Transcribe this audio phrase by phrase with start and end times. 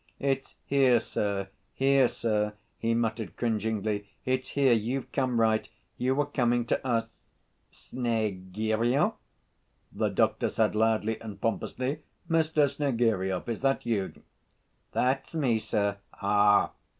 [0.17, 6.25] "It's here, sir, here, sir," he muttered cringingly; "it's here, you've come right, you were
[6.25, 7.21] coming to us..."
[7.71, 9.13] "Sne‐gi‐ryov?"
[9.91, 12.01] the doctor said loudly and pompously.
[12.27, 12.67] "Mr.
[12.67, 14.23] Snegiryov—is that you?"
[14.91, 16.71] "That's me, sir!" "Ah!"